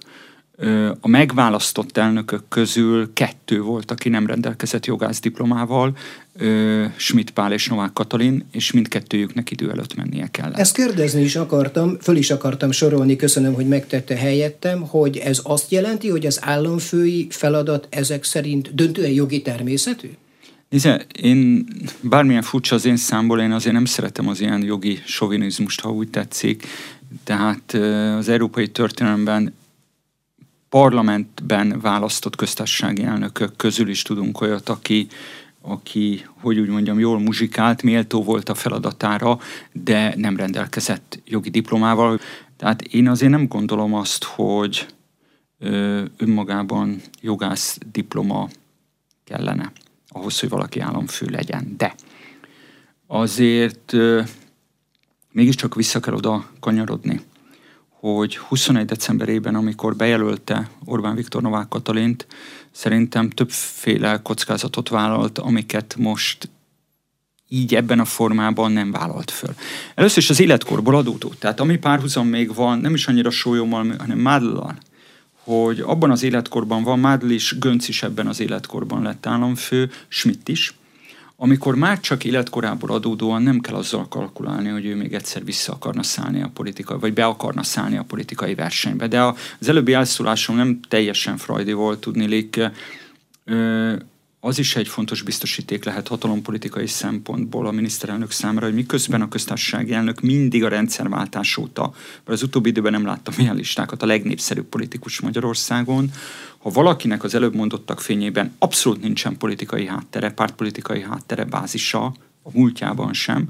a 1.01 1.09
megválasztott 1.09 1.97
elnökök 1.97 2.43
közül 2.49 3.13
kettő 3.13 3.61
volt, 3.61 3.91
aki 3.91 4.09
nem 4.09 4.27
rendelkezett 4.27 4.87
jogász 4.87 5.21
diplomával, 5.21 5.97
Schmidt 6.97 7.31
Pál 7.31 7.53
és 7.53 7.69
Novák 7.69 7.93
Katalin, 7.93 8.47
és 8.53 8.73
mindkettőjüknek 8.73 9.51
idő 9.51 9.71
előtt 9.71 9.95
mennie 9.95 10.29
kellett. 10.31 10.57
Ezt 10.59 10.75
kérdezni 10.75 11.23
is 11.23 11.37
akartam, 11.37 11.99
föl 12.01 12.17
is 12.17 12.31
akartam 12.31 12.71
sorolni, 12.71 13.17
köszönöm, 13.17 13.55
hogy 13.55 13.69
megtette 13.69 14.17
helyettem, 14.17 14.81
hogy 14.81 15.17
ez 15.17 15.41
azt 15.43 15.71
jelenti, 15.71 16.09
hogy 16.09 16.27
az 16.27 16.39
államfői 16.43 17.27
feladat 17.31 17.87
ezek 17.91 18.25
szerint 18.25 18.75
döntően 18.75 19.11
jogi 19.11 19.43
természetű? 19.43 20.09
Nézze, 20.69 21.07
én 21.23 21.67
bármilyen 22.01 22.43
furcsa 22.43 22.75
az 22.75 22.85
én 22.85 22.97
számból, 22.97 23.41
én 23.41 23.53
azért 23.53 23.75
nem 23.75 23.85
szeretem 23.85 24.29
az 24.29 24.41
ilyen 24.41 24.63
jogi 24.63 24.99
sovinizmust, 25.05 25.81
ha 25.81 25.91
úgy 25.91 26.09
tetszik. 26.09 26.67
Tehát 27.25 27.73
az 28.19 28.29
európai 28.29 28.69
történelemben 28.69 29.55
parlamentben 30.75 31.81
választott 31.81 32.37
köztársasági 32.37 33.03
elnökök 33.03 33.57
közül 33.57 33.89
is 33.89 34.03
tudunk 34.03 34.41
olyat, 34.41 34.69
aki, 34.69 35.07
aki, 35.61 36.25
hogy 36.41 36.59
úgy 36.59 36.69
mondjam, 36.69 36.99
jól 36.99 37.19
muzsikált, 37.19 37.83
méltó 37.83 38.23
volt 38.23 38.49
a 38.49 38.55
feladatára, 38.55 39.39
de 39.73 40.15
nem 40.17 40.37
rendelkezett 40.37 41.21
jogi 41.25 41.51
diplomával. 41.51 42.19
Tehát 42.57 42.83
én 42.83 43.09
azért 43.09 43.31
nem 43.31 43.49
gondolom 43.49 43.95
azt, 43.95 44.25
hogy 44.25 44.87
ö, 45.59 46.03
önmagában 46.17 47.01
jogász 47.21 47.79
diploma 47.93 48.49
kellene 49.25 49.73
ahhoz, 50.09 50.41
hogy 50.41 50.49
valaki 50.49 50.81
államfő 50.81 51.27
legyen. 51.27 51.75
De 51.77 51.95
azért 53.07 53.93
ö, 53.93 54.23
mégiscsak 55.33 55.75
vissza 55.75 56.01
kell 56.01 56.15
oda 56.15 56.51
kanyarodni 56.61 57.21
hogy 58.13 58.37
21 58.37 58.85
decemberében, 58.85 59.55
amikor 59.55 59.97
bejelölte 59.97 60.71
Orbán 60.85 61.15
Viktor 61.15 61.43
Novák 61.43 61.69
Katalint, 61.69 62.27
szerintem 62.71 63.31
többféle 63.31 64.21
kockázatot 64.23 64.89
vállalt, 64.89 65.39
amiket 65.39 65.95
most 65.99 66.49
így 67.49 67.75
ebben 67.75 68.01
a 68.01 68.05
formában 68.05 68.73
nem 68.73 68.91
vállalt 68.91 69.31
föl. 69.31 69.55
Először 69.95 70.19
is 70.19 70.31
az 70.31 70.41
életkorból 70.41 70.95
adódó. 70.97 71.33
Tehát 71.39 71.61
ami 71.61 71.77
párhuzam 71.77 72.27
még 72.27 72.55
van, 72.55 72.79
nem 72.79 72.95
is 72.95 73.07
annyira 73.07 73.31
sólyommal, 73.31 73.95
hanem 73.99 74.19
Mádlal, 74.19 74.79
hogy 75.45 75.81
abban 75.81 76.11
az 76.11 76.23
életkorban 76.23 76.83
van, 76.83 76.99
Mádl 76.99 77.31
is, 77.31 77.59
Gönc 77.59 77.89
is 77.89 78.03
ebben 78.03 78.27
az 78.27 78.41
életkorban 78.41 79.03
lett 79.03 79.27
államfő, 79.27 79.91
Schmidt 80.09 80.49
is, 80.49 80.75
amikor 81.37 81.75
már 81.75 82.01
csak 82.01 82.25
életkorából 82.25 82.91
adódóan 82.91 83.43
nem 83.43 83.61
kell 83.61 83.75
azzal 83.75 84.09
kalkulálni, 84.09 84.69
hogy 84.69 84.87
ő 84.87 84.97
még 84.97 85.15
egyszer 85.15 85.45
vissza 85.45 85.73
akarna 85.73 86.03
szállni 86.03 86.43
a 86.43 86.51
politikai, 86.55 86.99
vagy 86.99 87.13
be 87.13 87.25
akarna 87.25 87.63
szállni 87.63 87.97
a 87.97 88.03
politikai 88.03 88.55
versenybe. 88.55 89.09
De 89.09 89.23
az 89.61 89.69
előbbi 89.69 89.93
elszólásom 89.93 90.57
nem 90.57 90.81
teljesen 90.89 91.37
frajdi 91.37 91.73
volt, 91.73 92.01
tudni 92.01 92.27
az 94.47 94.59
is 94.59 94.77
egy 94.77 94.89
fontos 94.89 95.23
biztosíték 95.23 95.85
lehet 95.85 96.09
hatalompolitikai 96.09 96.87
szempontból 96.87 97.67
a 97.67 97.71
miniszterelnök 97.71 98.31
számára, 98.31 98.67
hogy 98.67 98.75
miközben 98.75 99.23
a 99.23 99.29
köztársasági 99.29 99.93
elnök 99.93 100.21
mindig 100.21 100.65
a 100.65 100.69
rendszerváltás 100.69 101.57
óta, 101.57 101.93
mert 102.15 102.39
az 102.39 102.43
utóbbi 102.43 102.69
időben 102.69 102.93
nem 102.93 103.05
láttam 103.05 103.35
ilyen 103.37 103.57
listákat, 103.57 104.03
a 104.03 104.07
legnépszerűbb 104.07 104.65
politikus 104.65 105.21
Magyarországon, 105.21 106.11
ha 106.59 106.71
valakinek 106.71 107.25
az 107.25 107.35
előbb 107.35 107.55
mondottak 107.55 108.01
fényében 108.01 108.55
abszolút 108.59 109.03
nincsen 109.03 109.37
politikai 109.37 109.87
háttere, 109.87 110.31
pártpolitikai 110.31 111.03
háttere, 111.03 111.45
bázisa, 111.45 112.05
a 112.43 112.51
múltjában 112.53 113.13
sem, 113.13 113.49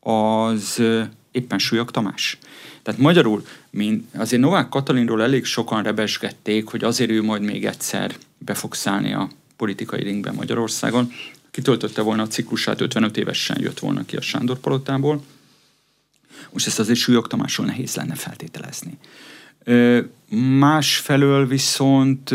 az 0.00 0.82
éppen 1.30 1.58
Súlyog 1.58 1.90
Tamás. 1.90 2.38
Tehát 2.82 3.00
magyarul, 3.00 3.44
mint 3.70 4.14
azért 4.14 4.42
Novák 4.42 4.68
Katalinról 4.68 5.22
elég 5.22 5.44
sokan 5.44 5.82
rebesgették, 5.82 6.66
hogy 6.68 6.84
azért 6.84 7.10
ő 7.10 7.22
majd 7.22 7.42
még 7.42 7.66
egyszer 7.66 8.14
be 8.38 8.54
fog 8.54 8.74
szállni 8.74 9.12
a 9.12 9.28
politikai 9.64 10.02
ringben 10.02 10.34
Magyarországon. 10.34 11.12
Kitöltötte 11.50 12.02
volna 12.02 12.22
a 12.22 12.26
ciklusát, 12.26 12.80
55 12.80 13.16
évesen 13.16 13.60
jött 13.60 13.78
volna 13.78 14.04
ki 14.04 14.16
a 14.16 14.20
Sándor 14.20 14.58
palotából. 14.58 15.24
Most 16.52 16.66
ezt 16.66 16.78
azért 16.78 16.98
Súlyog 16.98 17.26
Tamásról 17.26 17.66
nehéz 17.66 17.94
lenne 17.94 18.14
feltételezni. 18.14 18.98
Másfelől 20.58 21.46
viszont 21.46 22.34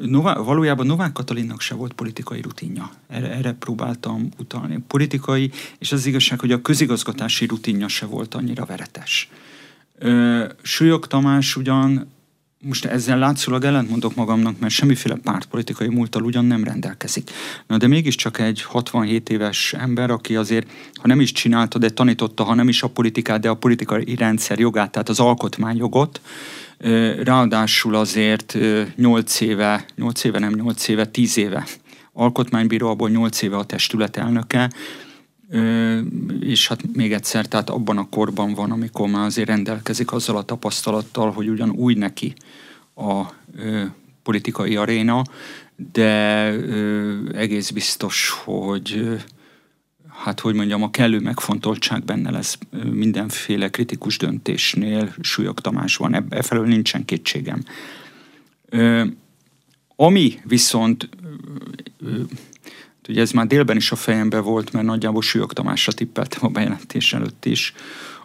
Nová, 0.00 0.34
valójában 0.34 0.86
Novák 0.86 1.12
Katalinnak 1.12 1.60
se 1.60 1.74
volt 1.74 1.92
politikai 1.92 2.40
rutinja. 2.40 2.90
Erre, 3.08 3.30
erre 3.30 3.52
próbáltam 3.52 4.28
utalni. 4.38 4.78
Politikai, 4.86 5.50
és 5.78 5.92
az 5.92 6.06
igazság, 6.06 6.40
hogy 6.40 6.52
a 6.52 6.62
közigazgatási 6.62 7.46
rutinja 7.46 7.88
se 7.88 8.06
volt 8.06 8.34
annyira 8.34 8.64
veretes. 8.64 9.30
Súlyog 10.62 11.06
Tamás 11.06 11.56
ugyan 11.56 12.11
most 12.64 12.84
ezzel 12.84 13.18
látszólag 13.18 13.64
ellentmondok 13.64 14.14
magamnak, 14.14 14.58
mert 14.58 14.72
semmiféle 14.72 15.14
pártpolitikai 15.14 15.88
múltal 15.88 16.22
ugyan 16.22 16.44
nem 16.44 16.64
rendelkezik. 16.64 17.30
Na 17.66 17.76
de 17.76 17.86
mégiscsak 17.86 18.38
egy 18.38 18.62
67 18.62 19.30
éves 19.30 19.72
ember, 19.72 20.10
aki 20.10 20.36
azért, 20.36 20.70
ha 20.94 21.06
nem 21.06 21.20
is 21.20 21.32
csinálta, 21.32 21.78
de 21.78 21.90
tanította, 21.90 22.44
ha 22.44 22.54
nem 22.54 22.68
is 22.68 22.82
a 22.82 22.88
politikát, 22.88 23.40
de 23.40 23.48
a 23.48 23.54
politikai 23.54 24.14
rendszer 24.14 24.58
jogát, 24.58 24.90
tehát 24.90 25.08
az 25.08 25.20
alkotmányjogot, 25.20 26.20
ráadásul 27.22 27.94
azért 27.94 28.58
8 28.96 29.40
éve, 29.40 29.84
8 29.96 30.24
éve, 30.24 30.38
nem 30.38 30.54
8 30.54 30.88
éve, 30.88 31.06
10 31.06 31.36
éve 31.36 31.66
alkotmánybíró, 32.12 32.88
abból 32.88 33.10
8 33.10 33.42
éve 33.42 33.56
a 33.56 33.64
testület 33.64 34.16
elnöke, 34.16 34.70
és 36.40 36.68
hát 36.68 36.80
még 36.92 37.12
egyszer, 37.12 37.46
tehát 37.46 37.70
abban 37.70 37.98
a 37.98 38.08
korban 38.08 38.54
van, 38.54 38.70
amikor 38.70 39.08
már 39.08 39.24
azért 39.24 39.48
rendelkezik 39.48 40.12
azzal 40.12 40.36
a 40.36 40.42
tapasztalattal, 40.42 41.32
hogy 41.32 41.48
ugyan 41.48 41.70
új 41.70 41.94
neki 41.94 42.34
a 42.94 43.22
politikai 44.22 44.76
aréna, 44.76 45.22
de 45.92 46.10
egész 47.32 47.70
biztos, 47.70 48.30
hogy 48.44 49.18
hát 50.08 50.40
hogy 50.40 50.54
mondjam, 50.54 50.82
a 50.82 50.90
kellő 50.90 51.20
megfontoltság 51.20 52.04
benne 52.04 52.30
lesz 52.30 52.58
mindenféle 52.90 53.70
kritikus 53.70 54.16
döntésnél, 54.18 55.14
Súlyog 55.20 55.60
Tamás 55.60 55.96
van, 55.96 56.26
e 56.30 56.42
felől 56.42 56.66
nincsen 56.66 57.04
kétségem. 57.04 57.62
Ami 59.96 60.40
viszont 60.44 61.08
Ugye 63.08 63.20
ez 63.20 63.30
már 63.30 63.46
délben 63.46 63.76
is 63.76 63.92
a 63.92 63.96
fejemben 63.96 64.42
volt, 64.42 64.72
mert 64.72 64.86
nagyjából 64.86 65.22
Súlyog 65.22 65.52
Tamásra 65.52 65.92
tippeltem 65.92 66.40
a 66.42 66.48
bejelentés 66.48 67.12
előtt 67.12 67.44
is. 67.44 67.74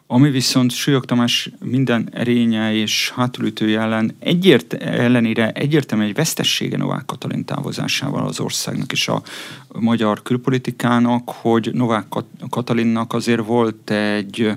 Ami 0.09 0.29
viszont 0.29 0.71
Súlyog 0.71 1.05
Tamás 1.05 1.49
minden 1.59 2.09
erénye 2.13 2.73
és 2.73 3.11
hátulütője 3.15 3.79
ellen 3.79 4.15
egyért, 4.19 4.73
ellenére 4.73 5.51
egyértelműen 5.51 6.09
egy 6.09 6.15
vesztessége 6.15 6.77
Novák 6.77 7.05
Katalin 7.05 7.45
távozásával 7.45 8.27
az 8.27 8.39
országnak 8.39 8.91
és 8.91 9.07
a 9.07 9.21
magyar 9.67 10.21
külpolitikának, 10.21 11.29
hogy 11.29 11.69
Novák 11.73 12.05
Katalinnak 12.49 13.13
azért 13.13 13.45
volt 13.45 13.89
egy 13.89 14.51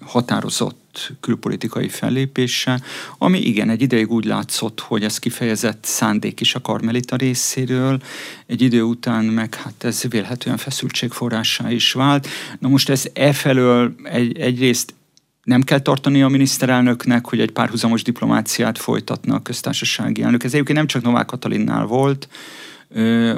határozott 0.00 0.85
külpolitikai 1.20 1.88
fellépése, 1.88 2.80
ami 3.18 3.38
igen, 3.38 3.70
egy 3.70 3.82
ideig 3.82 4.10
úgy 4.10 4.24
látszott, 4.24 4.80
hogy 4.80 5.04
ez 5.04 5.18
kifejezett 5.18 5.84
szándék 5.84 6.40
is 6.40 6.54
a 6.54 6.60
Karmelita 6.60 7.16
részéről, 7.16 8.02
egy 8.46 8.62
idő 8.62 8.82
után 8.82 9.24
meg 9.24 9.54
hát 9.54 9.84
ez 9.84 10.02
vélhetően 10.08 10.56
feszültségforrásá 10.56 11.70
is 11.70 11.92
vált. 11.92 12.28
Na 12.58 12.68
most 12.68 12.88
ez 12.88 13.04
e 13.12 13.32
felől 13.32 13.94
egy, 14.02 14.38
egyrészt 14.38 14.94
nem 15.42 15.62
kell 15.62 15.78
tartani 15.78 16.22
a 16.22 16.28
miniszterelnöknek, 16.28 17.26
hogy 17.26 17.40
egy 17.40 17.50
párhuzamos 17.50 18.02
diplomáciát 18.02 18.78
folytatna 18.78 19.34
a 19.34 19.42
köztársasági 19.42 20.22
elnök. 20.22 20.44
Ez 20.44 20.52
egyébként 20.52 20.78
nem 20.78 20.86
csak 20.86 21.02
Novák 21.02 21.26
Katalinnál 21.26 21.84
volt, 21.84 22.28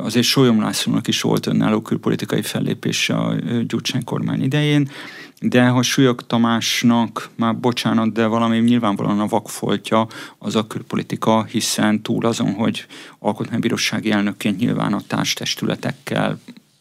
azért 0.00 0.26
Sólyom 0.26 0.60
Lászlónak 0.60 1.08
is 1.08 1.20
volt 1.20 1.46
önálló 1.46 1.80
külpolitikai 1.82 2.42
fellépése 2.42 3.14
a 3.14 3.34
Gyurcsány 3.66 4.04
kormány 4.04 4.42
idején 4.42 4.90
de 5.40 5.68
hogy 5.68 5.84
Súlyog 5.84 6.26
Tamásnak, 6.26 7.30
már 7.36 7.56
bocsánat, 7.56 8.12
de 8.12 8.26
valami 8.26 8.58
nyilvánvalóan 8.58 9.20
a 9.20 9.26
vakfoltja 9.26 10.06
az 10.38 10.56
a 10.56 10.66
külpolitika, 10.66 11.44
hiszen 11.44 12.02
túl 12.02 12.26
azon, 12.26 12.52
hogy 12.52 12.86
alkotmánybírósági 13.18 14.10
elnökként 14.10 14.58
nyilván 14.58 14.92
a 14.92 15.00
társtestületekkel 15.06 16.40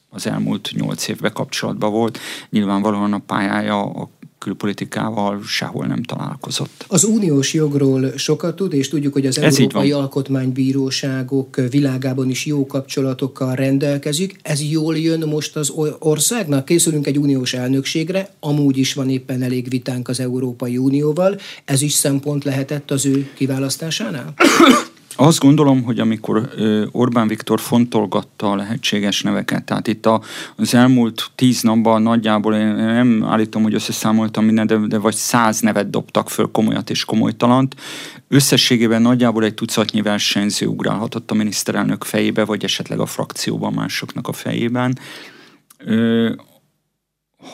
az 0.10 0.28
elmúlt 0.28 0.72
nyolc 0.74 1.08
évben 1.08 1.34
kapcsolatban 1.34 1.92
volt, 1.92 2.20
nyilvánvalóan 2.50 3.14
a 3.14 3.18
pályája 3.18 3.82
a 3.82 4.10
külpolitikával 4.40 5.42
sehol 5.44 5.86
nem 5.86 6.04
találkozott. 6.04 6.86
Az 6.88 7.04
uniós 7.04 7.54
jogról 7.54 8.18
sokat 8.18 8.56
tud, 8.56 8.74
és 8.74 8.90
tudjuk, 8.90 9.14
hogy 9.14 9.26
az 9.26 9.40
Ez 9.40 9.60
Európai 9.60 9.92
Alkotmánybíróságok 9.92 11.56
világában 11.70 12.30
is 12.30 12.46
jó 12.46 12.66
kapcsolatokkal 12.66 13.56
rendelkezik. 13.56 14.40
Ez 14.42 14.62
jól 14.62 14.98
jön 14.98 15.28
most 15.28 15.56
az 15.56 15.74
országnak? 16.00 16.66
Készülünk 16.66 17.08
egy 17.08 17.20
uniós 17.20 17.54
elnökségre, 17.54 18.30
amúgy 18.40 18.78
is 18.78 18.94
van 18.94 19.10
éppen 19.10 19.42
elég 19.42 19.70
vitánk 19.70 20.08
az 20.08 20.20
Európai 20.20 20.78
Unióval. 20.78 21.40
Ez 21.66 21.82
is 21.82 21.94
szempont 21.94 22.44
lehetett 22.44 22.92
az 22.92 23.06
ő 23.06 23.30
kiválasztásánál? 23.36 24.34
Azt 25.20 25.40
gondolom, 25.40 25.84
hogy 25.84 26.00
amikor 26.00 26.50
Orbán 26.92 27.28
Viktor 27.28 27.60
fontolgatta 27.60 28.52
a 28.52 28.56
lehetséges 28.56 29.22
neveket, 29.22 29.64
tehát 29.64 29.88
itt 29.88 30.10
az 30.56 30.74
elmúlt 30.74 31.32
tíz 31.36 31.62
napban 31.62 32.02
nagyjából, 32.02 32.56
én 32.56 32.68
nem 32.68 33.24
állítom, 33.24 33.64
hogy 33.64 33.74
összeszámoltam 33.74 34.46
minden, 34.46 34.68
de, 34.68 34.76
de 34.76 34.98
vagy 34.98 35.16
száz 35.16 35.60
nevet 35.60 35.90
dobtak 35.90 36.30
föl 36.30 36.52
komolyat 36.52 36.90
és 36.90 37.06
komolytalant. 37.06 37.76
Összességében 38.28 39.02
nagyjából 39.02 39.44
egy 39.44 39.54
tucatnyi 39.54 40.02
versenyző 40.02 40.66
ugrálhatott 40.66 41.32
a 41.32 41.36
miniszterelnök 41.36 42.04
fejébe, 42.04 42.46
vagy 42.46 42.64
esetleg 42.64 43.00
a 43.00 43.06
frakcióban 43.06 43.74
másoknak 43.74 44.28
a 44.28 44.34
fejében. 44.34 45.00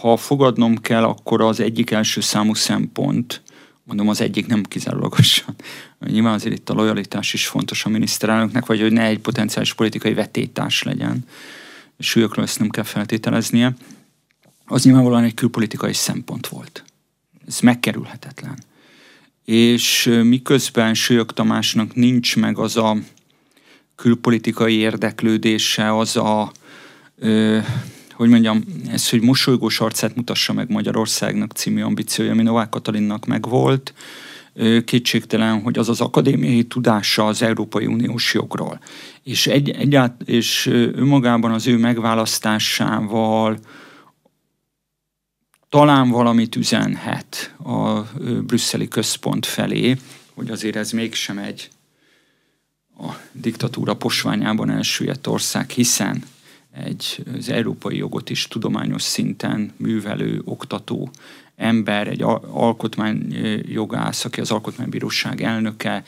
Ha 0.01 0.17
fogadnom 0.17 0.77
kell, 0.77 1.03
akkor 1.03 1.41
az 1.41 1.59
egyik 1.59 1.91
első 1.91 2.21
számú 2.21 2.53
szempont, 2.53 3.41
mondom 3.83 4.07
az 4.07 4.21
egyik 4.21 4.47
nem 4.47 4.63
kizárólagosan. 4.63 5.55
Nyilván 5.99 6.33
azért 6.33 6.55
itt 6.55 6.69
a 6.69 6.73
lojalitás 6.73 7.33
is 7.33 7.47
fontos 7.47 7.85
a 7.85 7.89
miniszterelnöknek, 7.89 8.65
vagy 8.65 8.81
hogy 8.81 8.91
ne 8.91 9.03
egy 9.03 9.19
potenciális 9.19 9.73
politikai 9.73 10.13
vetétás 10.13 10.83
legyen. 10.83 11.25
Súlyokról 11.99 12.45
ezt 12.45 12.59
nem 12.59 12.69
kell 12.69 12.83
feltételeznie. 12.83 13.75
Az 14.65 14.83
nyilvánvalóan 14.83 15.23
egy 15.23 15.33
külpolitikai 15.33 15.93
szempont 15.93 16.47
volt. 16.47 16.83
Ez 17.47 17.59
megkerülhetetlen. 17.59 18.57
És 19.45 20.19
miközben 20.23 20.93
Súlyok 20.93 21.33
Tamásnak 21.33 21.95
nincs 21.95 22.35
meg 22.35 22.57
az 22.57 22.77
a 22.77 22.97
külpolitikai 23.95 24.75
érdeklődése, 24.75 25.97
az 25.97 26.15
a 26.15 26.51
ö, 27.15 27.59
hogy 28.23 28.31
mondjam, 28.31 28.63
ez, 28.91 29.09
hogy 29.09 29.21
mosolygós 29.21 29.79
arcát 29.79 30.15
mutassa 30.15 30.53
meg 30.53 30.69
Magyarországnak 30.69 31.51
című 31.51 31.81
ambíciója, 31.81 32.31
ami 32.31 32.43
Novák 32.43 32.69
Katalinnak 32.69 33.25
megvolt, 33.25 33.93
kétségtelen, 34.85 35.61
hogy 35.61 35.77
az 35.77 35.89
az 35.89 36.01
akadémiai 36.01 36.63
tudása 36.63 37.25
az 37.25 37.41
Európai 37.41 37.85
Uniós 37.85 38.33
jogról. 38.33 38.79
És, 39.23 39.47
egy, 39.47 39.69
egyált, 39.69 40.21
és 40.25 40.65
önmagában 40.95 41.51
az 41.51 41.67
ő 41.67 41.77
megválasztásával 41.77 43.57
talán 45.69 46.09
valamit 46.09 46.55
üzenhet 46.55 47.55
a 47.63 47.99
brüsszeli 48.45 48.87
központ 48.87 49.45
felé, 49.45 49.97
hogy 50.33 50.49
azért 50.49 50.75
ez 50.75 50.91
mégsem 50.91 51.37
egy 51.37 51.69
a 52.97 53.11
diktatúra 53.31 53.93
posványában 53.93 54.69
elsüllyedt 54.69 55.27
ország, 55.27 55.69
hiszen 55.69 56.23
egy 56.73 57.23
az 57.37 57.49
európai 57.49 57.97
jogot 57.97 58.29
is 58.29 58.47
tudományos 58.47 59.01
szinten 59.01 59.71
művelő, 59.77 60.41
oktató 60.45 61.11
ember, 61.55 62.07
egy 62.07 62.21
alkotmányjogász, 62.51 64.25
aki 64.25 64.39
az 64.39 64.51
alkotmánybíróság 64.51 65.41
elnöke, 65.41 66.03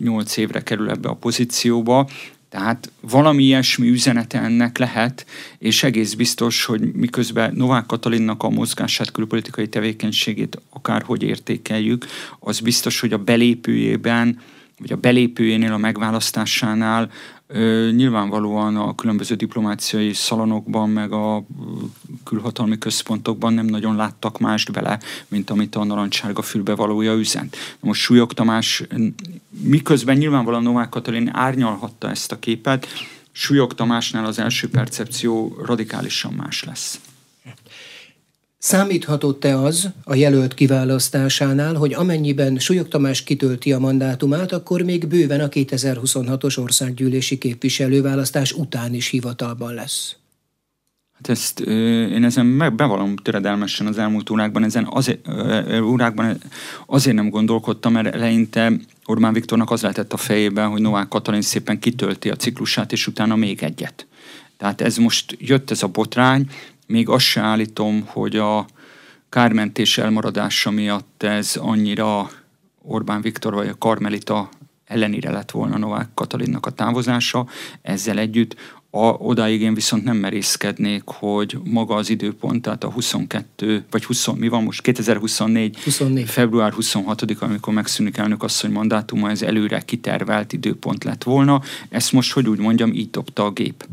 nyolc 0.00 0.36
évre 0.36 0.62
kerül 0.62 0.90
ebbe 0.90 1.08
a 1.08 1.14
pozícióba, 1.14 2.08
tehát 2.48 2.90
valami 3.00 3.42
ilyesmi 3.42 3.88
üzenete 3.88 4.40
ennek 4.40 4.78
lehet, 4.78 5.26
és 5.58 5.82
egész 5.82 6.14
biztos, 6.14 6.64
hogy 6.64 6.92
miközben 6.92 7.54
Novák 7.54 7.86
Katalinnak 7.86 8.42
a 8.42 8.48
mozgását, 8.48 9.12
külpolitikai 9.12 9.68
tevékenységét 9.68 10.60
akárhogy 10.70 11.22
értékeljük, 11.22 12.06
az 12.38 12.60
biztos, 12.60 13.00
hogy 13.00 13.12
a 13.12 13.18
belépőjében, 13.18 14.40
vagy 14.82 14.92
a 14.92 14.96
belépőjénél, 14.96 15.72
a 15.72 15.76
megválasztásánál 15.76 17.10
Nyilvánvalóan 17.90 18.76
a 18.76 18.94
különböző 18.94 19.34
diplomáciai 19.34 20.12
szalonokban, 20.12 20.90
meg 20.90 21.12
a 21.12 21.44
külhatalmi 22.24 22.78
központokban 22.78 23.54
nem 23.54 23.66
nagyon 23.66 23.96
láttak 23.96 24.38
mást 24.38 24.72
bele, 24.72 24.98
mint 25.28 25.50
amit 25.50 25.74
a 25.74 25.84
narancsárga 25.84 26.42
fülbevalója 26.42 27.14
üzent. 27.14 27.56
Most 27.80 28.00
Súlyog 28.00 28.32
Tamás, 28.32 28.82
miközben 29.50 30.16
nyilvánvalóan 30.16 30.62
Novák 30.62 30.88
Katalin 30.88 31.30
árnyalhatta 31.32 32.10
ezt 32.10 32.32
a 32.32 32.38
képet, 32.38 32.86
Súlyog 33.32 33.74
Tamásnál 33.74 34.24
az 34.24 34.38
első 34.38 34.68
percepció 34.68 35.56
radikálisan 35.64 36.32
más 36.32 36.64
lesz. 36.64 37.00
Számíthatott-e 38.64 39.58
az 39.58 39.88
a 40.04 40.14
jelölt 40.14 40.54
kiválasztásánál, 40.54 41.74
hogy 41.74 41.94
amennyiben 41.94 42.58
Súlyog 42.58 42.88
Tamás 42.88 43.22
kitölti 43.22 43.72
a 43.72 43.78
mandátumát, 43.78 44.52
akkor 44.52 44.82
még 44.82 45.06
bőven 45.06 45.40
a 45.40 45.48
2026-os 45.48 46.58
országgyűlési 46.58 47.38
képviselőválasztás 47.38 48.52
után 48.52 48.94
is 48.94 49.08
hivatalban 49.08 49.74
lesz? 49.74 50.16
Hát 51.12 51.28
ezt 51.28 51.60
én 51.60 52.24
ezen 52.24 52.46
meg 52.46 52.74
bevallom 52.74 53.16
töredelmesen 53.16 53.86
az 53.86 53.98
elmúlt 53.98 54.30
órákban, 54.30 54.64
ezen 54.64 54.86
azért, 54.90 55.28
órákban 55.82 56.38
azért 56.86 57.16
nem 57.16 57.30
gondolkodtam, 57.30 57.92
mert 57.92 58.14
eleinte 58.14 58.72
Orbán 59.04 59.32
Viktornak 59.32 59.70
az 59.70 59.82
lehetett 59.82 60.12
a 60.12 60.16
fejében, 60.16 60.68
hogy 60.68 60.80
Novák 60.80 61.08
Katalin 61.08 61.42
szépen 61.42 61.78
kitölti 61.78 62.30
a 62.30 62.36
ciklusát, 62.36 62.92
és 62.92 63.06
utána 63.06 63.36
még 63.36 63.62
egyet. 63.62 64.06
Tehát 64.56 64.80
ez 64.80 64.96
most 64.96 65.36
jött 65.38 65.70
ez 65.70 65.82
a 65.82 65.86
botrány, 65.86 66.46
még 66.92 67.08
azt 67.08 67.24
se 67.24 67.40
állítom, 67.40 68.02
hogy 68.06 68.36
a 68.36 68.66
kármentés 69.28 69.98
elmaradása 69.98 70.70
miatt 70.70 71.22
ez 71.22 71.56
annyira 71.56 72.30
Orbán 72.82 73.20
Viktor 73.20 73.54
vagy 73.54 73.68
a 73.68 73.78
Karmelita 73.78 74.48
ellenére 74.84 75.30
lett 75.30 75.50
volna 75.50 75.78
Novák 75.78 76.08
Katalinnak 76.14 76.66
a 76.66 76.70
távozása. 76.70 77.46
Ezzel 77.82 78.18
együtt 78.18 78.56
a, 78.90 79.06
odáig 79.06 79.60
én 79.60 79.74
viszont 79.74 80.04
nem 80.04 80.16
merészkednék, 80.16 81.02
hogy 81.04 81.58
maga 81.64 81.94
az 81.94 82.10
időpont, 82.10 82.62
tehát 82.62 82.84
a 82.84 82.90
22, 82.90 83.84
vagy 83.90 84.04
20, 84.04 84.26
mi 84.26 84.48
van 84.48 84.62
most, 84.62 84.82
2024, 84.82 85.78
24. 85.78 86.28
február 86.28 86.72
26 86.72 87.40
amikor 87.40 87.72
megszűnik 87.74 88.16
elnök 88.16 88.42
asszony 88.42 88.70
mandátuma, 88.70 89.30
ez 89.30 89.42
előre 89.42 89.80
kitervelt 89.80 90.52
időpont 90.52 91.04
lett 91.04 91.22
volna. 91.22 91.62
Ezt 91.88 92.12
most, 92.12 92.32
hogy 92.32 92.48
úgy 92.48 92.58
mondjam, 92.58 92.92
így 92.92 93.10
dobta 93.10 93.44
a 93.44 93.50
gép. 93.50 93.84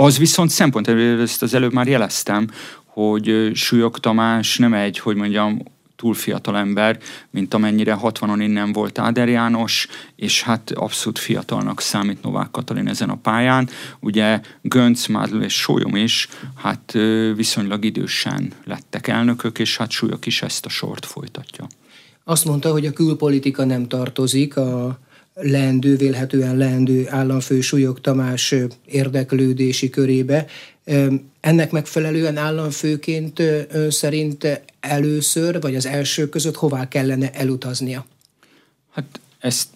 Az 0.00 0.18
viszont 0.18 0.50
szempont, 0.50 0.88
ezt 0.88 1.42
az 1.42 1.54
előbb 1.54 1.72
már 1.72 1.86
jeleztem, 1.86 2.48
hogy 2.84 3.50
Súlyog 3.54 3.98
Tamás 3.98 4.58
nem 4.58 4.74
egy, 4.74 4.98
hogy 4.98 5.16
mondjam, 5.16 5.62
túl 5.96 6.14
fiatal 6.14 6.56
ember, 6.56 6.98
mint 7.30 7.54
amennyire 7.54 7.98
60-on 8.02 8.38
innen 8.40 8.72
volt 8.72 8.98
Áder 8.98 9.28
János, 9.28 9.88
és 10.16 10.42
hát 10.42 10.70
abszolút 10.70 11.18
fiatalnak 11.18 11.80
számít 11.80 12.22
Novák 12.22 12.50
Katalin 12.50 12.88
ezen 12.88 13.10
a 13.10 13.16
pályán. 13.16 13.68
Ugye 14.00 14.40
Gönc, 14.62 15.06
Mádl 15.06 15.40
és 15.40 15.54
Sólyom 15.54 15.96
is 15.96 16.28
hát 16.54 16.92
viszonylag 17.34 17.84
idősen 17.84 18.52
lettek 18.64 19.08
elnökök, 19.08 19.58
és 19.58 19.76
hát 19.76 19.90
Súlyog 19.90 20.26
is 20.26 20.42
ezt 20.42 20.66
a 20.66 20.68
sort 20.68 21.06
folytatja. 21.06 21.66
Azt 22.24 22.44
mondta, 22.44 22.70
hogy 22.72 22.86
a 22.86 22.92
külpolitika 22.92 23.64
nem 23.64 23.88
tartozik 23.88 24.56
a 24.56 24.98
leendő, 25.40 25.96
vélhetően 25.96 26.56
leendő 26.56 27.06
államfő 27.08 27.60
Súlyog 27.60 28.00
Tamás 28.00 28.54
érdeklődési 28.86 29.90
körébe. 29.90 30.46
Ennek 31.40 31.70
megfelelően 31.70 32.36
államfőként 32.36 33.38
ön 33.38 33.90
szerint 33.90 34.62
először, 34.80 35.60
vagy 35.60 35.74
az 35.74 35.86
első 35.86 36.28
között 36.28 36.56
hová 36.56 36.88
kellene 36.88 37.30
elutaznia? 37.32 38.06
Hát 38.90 39.20
ezt 39.38 39.68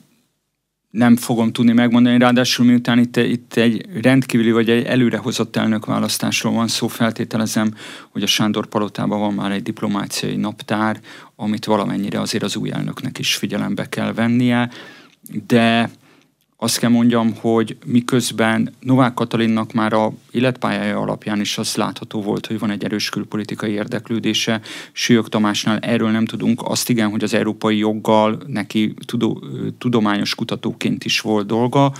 nem 0.91 1.17
fogom 1.17 1.53
tudni 1.53 1.73
megmondani, 1.73 2.19
ráadásul 2.19 2.67
miután 2.67 2.99
itt, 2.99 3.17
itt 3.17 3.55
egy 3.55 3.87
rendkívüli 4.03 4.51
vagy 4.51 4.71
egy 4.71 4.85
előrehozott 4.85 5.57
elnökválasztásról 5.57 6.53
van 6.53 6.69
szó, 6.69 6.89
feltételezem, 6.89 7.75
hogy 8.11 8.23
a 8.23 8.27
Sándor 8.27 8.67
palotában 8.67 9.21
van 9.21 9.33
már 9.33 9.53
egy 9.53 9.63
diplomáciai 9.63 10.37
naptár, 10.37 11.01
amit 11.37 11.65
valamennyire 11.65 12.21
azért 12.21 12.43
az 12.43 12.57
új 12.57 12.71
elnöknek 12.71 13.19
is 13.19 13.35
figyelembe 13.35 13.89
kell 13.89 14.13
vennie 14.13 14.71
de 15.47 15.91
azt 16.57 16.79
kell 16.79 16.91
mondjam, 16.91 17.35
hogy 17.37 17.77
miközben 17.87 18.75
Novák 18.81 19.15
Katalinnak 19.15 19.73
már 19.73 19.93
a 19.93 20.13
életpályája 20.31 20.99
alapján 20.99 21.41
is 21.41 21.59
az 21.59 21.77
látható 21.77 22.23
volt, 22.23 22.47
hogy 22.47 22.59
van 22.59 22.71
egy 22.71 22.85
erős 22.85 23.09
külpolitikai 23.09 23.73
érdeklődése. 23.73 24.61
Sülyök 24.93 25.29
Tamásnál 25.29 25.79
erről 25.79 26.11
nem 26.11 26.27
tudunk. 26.27 26.61
Azt 26.65 26.91
igen, 26.91 27.11
hogy 27.11 27.23
az 27.25 27.35
európai 27.35 27.79
joggal 27.79 28.39
neki 28.47 28.95
tudó, 29.07 29.43
tudományos 29.79 30.35
kutatóként 30.35 31.05
is 31.05 31.21
volt 31.21 31.47
dolga, 31.47 31.93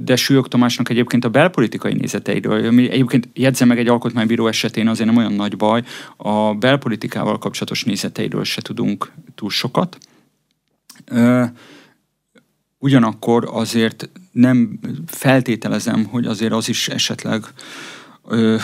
de 0.00 0.16
Sülyök 0.16 0.48
Tamásnak 0.48 0.88
egyébként 0.88 1.24
a 1.24 1.28
belpolitikai 1.28 1.92
nézeteiről, 1.92 2.66
ami 2.66 2.90
egyébként 2.90 3.28
jegyzem 3.34 3.68
meg 3.68 3.78
egy 3.78 3.88
alkotmánybíró 3.88 4.46
esetén 4.46 4.88
azért 4.88 5.08
nem 5.08 5.18
olyan 5.18 5.32
nagy 5.32 5.56
baj, 5.56 5.82
a 6.16 6.54
belpolitikával 6.54 7.38
kapcsolatos 7.38 7.84
nézeteiről 7.84 8.44
se 8.44 8.60
tudunk 8.60 9.12
túl 9.34 9.50
sokat. 9.50 9.98
Ugyanakkor 12.78 13.48
azért 13.52 14.10
nem 14.32 14.78
feltételezem, 15.06 16.04
hogy 16.04 16.26
azért 16.26 16.52
az 16.52 16.68
is 16.68 16.88
esetleg 16.88 17.44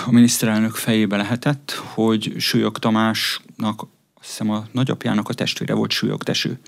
a 0.07 0.11
miniszterelnök 0.11 0.75
fejébe 0.75 1.17
lehetett, 1.17 1.71
hogy 1.71 2.35
Súlyog 2.39 2.79
Tamásnak, 2.79 3.87
azt 4.15 4.29
hiszem 4.29 4.51
a 4.51 4.67
nagyapjának 4.73 5.29
a 5.29 5.35
testvére 5.35 5.75
volt 5.75 5.91
Súlyog 5.91 6.23
Teső, 6.23 6.59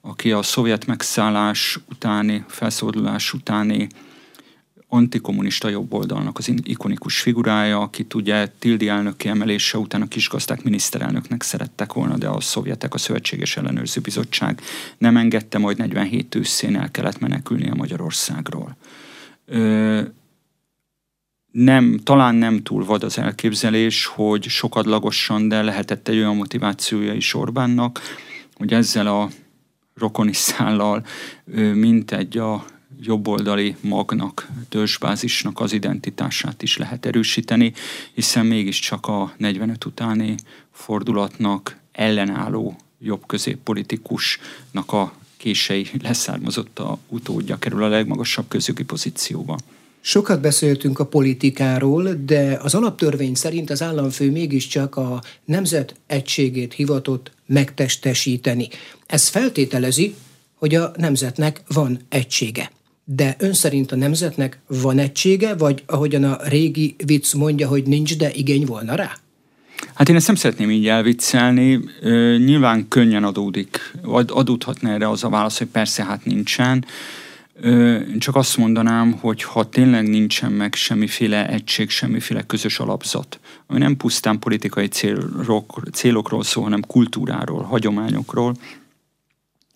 aki 0.00 0.32
a 0.32 0.42
szovjet 0.42 0.86
megszállás 0.86 1.78
utáni, 1.88 2.44
felszabadulás 2.48 3.32
utáni 3.32 3.88
antikommunista 4.88 5.68
jobboldalnak 5.68 6.38
az 6.38 6.52
ikonikus 6.62 7.20
figurája, 7.20 7.80
akit 7.80 8.14
ugye 8.14 8.46
Tildi 8.58 8.88
elnök 8.88 9.24
emelése 9.24 9.78
után 9.78 10.02
a 10.02 10.08
kisgazdák 10.08 10.62
miniszterelnöknek 10.62 11.42
szerettek 11.42 11.92
volna, 11.92 12.16
de 12.16 12.28
a 12.28 12.40
szovjetek, 12.40 12.94
a 12.94 12.98
Szövetséges 12.98 13.56
Ellenőrző 13.56 14.00
Bizottság 14.00 14.60
nem 14.98 15.16
engedte, 15.16 15.58
majd 15.58 15.78
47 15.78 16.34
őszén 16.34 16.76
el 16.76 16.90
kellett 16.90 17.18
menekülni 17.18 17.70
a 17.70 17.74
Magyarországról. 17.74 18.76
Ö, 19.44 20.02
nem, 21.52 22.00
talán 22.02 22.34
nem 22.34 22.62
túl 22.62 22.84
vad 22.84 23.02
az 23.02 23.18
elképzelés, 23.18 24.06
hogy 24.06 24.44
sokadlagosan, 24.44 25.48
de 25.48 25.62
lehetett 25.62 26.08
egy 26.08 26.16
olyan 26.16 26.36
motivációja 26.36 27.12
is 27.12 27.34
Orbánnak, 27.34 28.00
hogy 28.54 28.72
ezzel 28.72 29.06
a 29.06 29.28
rokoni 29.94 30.32
szállal, 30.32 31.06
mint 31.74 32.12
egy 32.12 32.38
a 32.38 32.64
jobboldali 33.00 33.76
magnak, 33.80 34.48
törzsbázisnak 34.68 35.60
az 35.60 35.72
identitását 35.72 36.62
is 36.62 36.76
lehet 36.76 37.06
erősíteni, 37.06 37.72
hiszen 38.14 38.46
mégiscsak 38.46 39.06
a 39.06 39.34
45 39.36 39.84
utáni 39.84 40.34
fordulatnak 40.72 41.76
ellenálló 41.92 42.76
jobb 42.98 43.26
középpolitikusnak 43.26 44.92
a 44.92 45.12
kései 45.36 45.90
leszármazott 46.02 46.78
a 46.78 46.98
utódja 47.08 47.56
kerül 47.56 47.82
a 47.82 47.88
legmagasabb 47.88 48.44
közjogi 48.48 48.84
pozícióba. 48.84 49.58
Sokat 50.00 50.40
beszéltünk 50.40 50.98
a 50.98 51.06
politikáról, 51.06 52.14
de 52.24 52.58
az 52.62 52.74
alaptörvény 52.74 53.34
szerint 53.34 53.70
az 53.70 53.82
államfő 53.82 54.30
mégiscsak 54.30 54.96
a 54.96 55.22
nemzet 55.44 55.94
egységét 56.06 56.72
hivatott 56.72 57.30
megtestesíteni. 57.46 58.68
Ez 59.06 59.28
feltételezi, 59.28 60.14
hogy 60.54 60.74
a 60.74 60.92
nemzetnek 60.96 61.62
van 61.68 62.00
egysége. 62.08 62.70
De 63.08 63.36
ön 63.38 63.52
szerint 63.52 63.92
a 63.92 63.96
nemzetnek 63.96 64.58
van 64.66 64.98
egysége, 64.98 65.54
vagy 65.54 65.82
ahogyan 65.86 66.24
a 66.24 66.38
régi 66.48 66.96
vicc 67.04 67.34
mondja, 67.34 67.68
hogy 67.68 67.82
nincs, 67.82 68.16
de 68.16 68.30
igény 68.32 68.64
volna 68.64 68.94
rá? 68.94 69.16
Hát 69.94 70.08
én 70.08 70.16
ezt 70.16 70.26
nem 70.26 70.36
szeretném 70.36 70.70
így 70.70 70.88
elviccelni. 70.88 71.80
Nyilván 72.36 72.88
könnyen 72.88 73.24
adódik, 73.24 73.92
adódhatna 74.26 74.90
erre 74.90 75.08
az 75.08 75.24
a 75.24 75.28
válasz, 75.28 75.58
hogy 75.58 75.66
persze 75.66 76.04
hát 76.04 76.24
nincsen. 76.24 76.84
Én 77.64 78.18
csak 78.18 78.36
azt 78.36 78.56
mondanám, 78.56 79.12
hogy 79.12 79.42
ha 79.42 79.68
tényleg 79.68 80.08
nincsen 80.08 80.52
meg 80.52 80.74
semmiféle 80.74 81.48
egység, 81.48 81.90
semmiféle 81.90 82.42
közös 82.42 82.78
alapzat, 82.78 83.40
ami 83.66 83.78
nem 83.78 83.96
pusztán 83.96 84.38
politikai 84.38 84.86
célok, 84.86 85.82
célokról 85.92 86.42
szól, 86.42 86.62
hanem 86.62 86.82
kultúráról, 86.86 87.62
hagyományokról, 87.62 88.54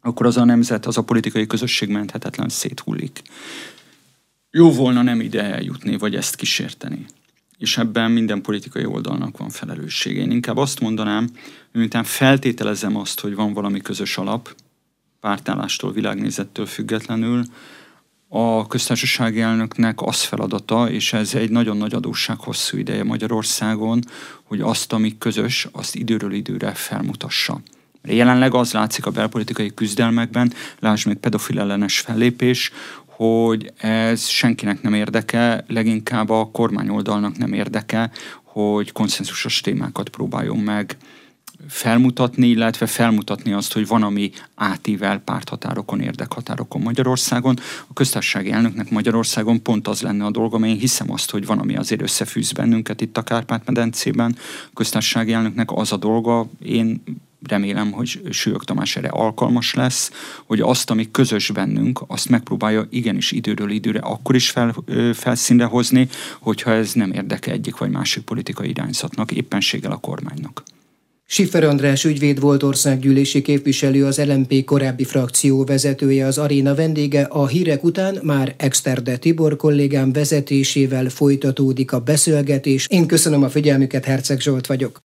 akkor 0.01 0.27
az 0.27 0.37
a 0.37 0.45
nemzet, 0.45 0.87
az 0.87 0.99
a 0.99 1.03
politikai 1.03 1.47
közösség 1.47 1.89
menthetetlen 1.89 2.49
széthullik. 2.49 3.23
jó 4.51 4.73
volna 4.73 5.03
nem 5.03 5.21
ide 5.21 5.43
eljutni, 5.43 5.99
vagy 5.99 6.15
ezt 6.15 6.37
kísérteni. 6.37 7.07
És 7.59 7.79
ebben 7.79 8.11
minden 8.11 8.43
politikai 8.43 8.85
oldalnak 8.85 9.39
van 9.39 9.51
felelőssége. 9.51 10.21
Én 10.21 10.31
inkább 10.31 10.57
azt 10.57 10.81
mondanám, 10.81 11.29
miután 11.73 12.05
feltételezem 12.05 12.97
azt, 12.97 13.21
hogy 13.21 13.35
van 13.35 13.53
valami 13.53 13.81
közös 13.81 14.19
alap, 14.19 14.55
pártállástól, 15.21 15.93
világnézettől 15.93 16.67
függetlenül, 16.67 17.45
a 18.33 18.67
köztársasági 18.67 19.41
elnöknek 19.41 20.03
az 20.03 20.23
feladata, 20.23 20.91
és 20.91 21.13
ez 21.13 21.35
egy 21.35 21.51
nagyon 21.51 21.77
nagy 21.77 21.95
adósság 21.95 22.39
hosszú 22.39 22.77
ideje 22.77 23.05
Magyarországon, 23.05 24.01
hogy 24.43 24.61
azt, 24.61 24.93
ami 24.93 25.19
közös, 25.19 25.69
azt 25.73 25.95
időről 25.95 26.33
időre 26.33 26.75
felmutassa. 26.75 27.61
Jelenleg 28.03 28.55
az 28.55 28.73
látszik 28.73 29.07
a 29.07 29.11
belpolitikai 29.11 29.75
küzdelmekben, 29.75 30.53
lásd 30.79 31.07
még 31.07 31.17
pedofil 31.17 31.61
ellenes 31.61 32.01
fellépés, 32.01 32.73
hogy 33.07 33.73
ez 33.77 34.27
senkinek 34.27 34.83
nem 34.83 34.95
érdeke, 34.95 35.65
leginkább 35.69 36.31
a 36.31 36.51
kormányoldalnak 36.53 37.39
nem 37.39 37.53
érdeke, 37.53 38.11
hogy 38.43 38.93
konszenzusos 38.93 39.61
témákat 39.61 40.09
próbáljon 40.09 40.59
meg 40.59 40.97
felmutatni, 41.69 42.47
illetve 42.47 42.87
felmutatni 42.87 43.53
azt, 43.53 43.73
hogy 43.73 43.87
van, 43.87 44.03
ami 44.03 44.31
átível 44.55 45.19
párthatárokon, 45.19 46.01
érdekhatárokon 46.01 46.81
Magyarországon. 46.83 47.59
A 47.89 47.93
köztársasági 47.93 48.51
elnöknek 48.51 48.91
Magyarországon 48.91 49.63
pont 49.63 49.89
az 49.89 50.01
lenne 50.01 50.25
a 50.25 50.31
dolga, 50.31 50.67
én 50.67 50.79
hiszem 50.79 51.13
azt, 51.13 51.31
hogy 51.31 51.47
van, 51.47 51.59
ami 51.59 51.77
azért 51.77 52.03
összefűz 52.03 52.53
bennünket 52.53 53.01
itt 53.01 53.17
a 53.17 53.23
Kárpát-medencében. 53.23 54.37
A 54.65 54.71
köztársasági 54.75 55.33
elnöknek 55.33 55.73
az 55.73 55.93
a 55.93 55.97
dolga, 55.97 56.47
én 56.63 57.03
remélem, 57.49 57.93
hogy 57.93 58.21
Sőök 58.31 58.65
Tamás 58.65 58.97
erre 58.97 59.09
alkalmas 59.09 59.75
lesz, 59.75 60.11
hogy 60.47 60.61
azt, 60.61 60.91
ami 60.91 61.11
közös 61.11 61.51
bennünk, 61.51 62.01
azt 62.07 62.29
megpróbálja 62.29 62.87
igenis 62.91 63.33
időről 63.33 63.71
időre 63.71 64.01
akkor 64.01 64.35
is 64.35 64.51
fel, 64.51 64.75
felszínre 65.15 65.65
hozni, 65.65 66.09
hogyha 66.41 66.73
ez 66.73 66.93
nem 66.93 67.13
érdeke 67.13 67.53
egyik 67.53 67.77
vagy 67.77 67.91
másik 67.91 68.23
politikai 68.23 68.69
irányzatnak, 68.69 69.33
éppenséggel 69.33 69.93
a 69.93 69.97
kormánynak. 69.97 70.63
Siffer 71.33 71.65
András 71.65 72.05
ügyvéd 72.05 72.41
volt 72.41 72.63
országgyűlési 72.63 73.43
képviselő, 73.43 74.05
az 74.05 74.19
LMP 74.25 74.65
korábbi 74.65 75.05
frakció 75.05 75.65
vezetője, 75.65 76.27
az 76.27 76.39
aréna 76.39 76.75
vendége. 76.75 77.23
A 77.23 77.47
hírek 77.47 77.85
után 77.85 78.19
már 78.23 78.55
Exterde 78.57 79.17
Tibor 79.17 79.57
kollégám 79.57 80.13
vezetésével 80.13 81.09
folytatódik 81.09 81.93
a 81.93 82.01
beszélgetés. 82.01 82.87
Én 82.89 83.07
köszönöm 83.07 83.43
a 83.43 83.49
figyelmüket, 83.49 84.05
Herceg 84.05 84.41
Zsolt 84.41 84.67
vagyok. 84.67 85.01